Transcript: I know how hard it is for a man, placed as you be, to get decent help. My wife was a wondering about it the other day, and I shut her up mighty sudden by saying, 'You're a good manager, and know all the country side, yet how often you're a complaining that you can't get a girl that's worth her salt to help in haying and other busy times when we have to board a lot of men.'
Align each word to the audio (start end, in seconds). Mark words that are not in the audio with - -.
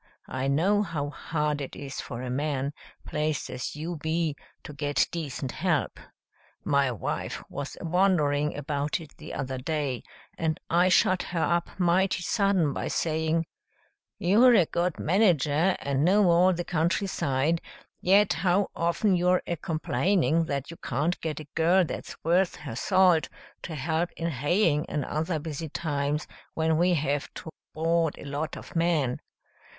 I 0.33 0.47
know 0.47 0.81
how 0.81 1.11
hard 1.11 1.61
it 1.61 1.75
is 1.75 2.01
for 2.01 2.23
a 2.23 2.29
man, 2.31 2.73
placed 3.05 3.51
as 3.51 3.75
you 3.75 3.97
be, 3.97 4.35
to 4.63 4.73
get 4.73 5.07
decent 5.11 5.51
help. 5.51 5.99
My 6.63 6.89
wife 6.91 7.43
was 7.51 7.77
a 7.79 7.85
wondering 7.85 8.57
about 8.57 8.99
it 8.99 9.15
the 9.17 9.31
other 9.35 9.59
day, 9.59 10.01
and 10.39 10.59
I 10.71 10.89
shut 10.89 11.21
her 11.21 11.39
up 11.43 11.79
mighty 11.79 12.23
sudden 12.23 12.73
by 12.73 12.87
saying, 12.87 13.45
'You're 14.17 14.55
a 14.55 14.65
good 14.65 14.99
manager, 14.99 15.75
and 15.79 16.03
know 16.03 16.27
all 16.31 16.51
the 16.51 16.65
country 16.65 17.05
side, 17.05 17.61
yet 17.99 18.33
how 18.41 18.71
often 18.75 19.15
you're 19.15 19.43
a 19.45 19.55
complaining 19.55 20.45
that 20.45 20.71
you 20.71 20.77
can't 20.77 21.21
get 21.21 21.39
a 21.39 21.47
girl 21.53 21.85
that's 21.85 22.15
worth 22.23 22.55
her 22.55 22.75
salt 22.75 23.29
to 23.61 23.75
help 23.75 24.11
in 24.13 24.31
haying 24.31 24.87
and 24.89 25.05
other 25.05 25.37
busy 25.37 25.69
times 25.69 26.25
when 26.55 26.79
we 26.79 26.95
have 26.95 27.31
to 27.35 27.51
board 27.75 28.15
a 28.17 28.25
lot 28.25 28.57
of 28.57 28.75
men.' 28.75 29.19